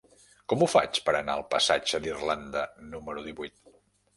Com 0.53 0.61
ho 0.65 0.69
faig 0.71 0.99
per 1.09 1.13
anar 1.17 1.35
al 1.37 1.45
passatge 1.55 2.01
d'Irlanda 2.07 2.65
número 2.95 3.27
divuit? 3.29 3.57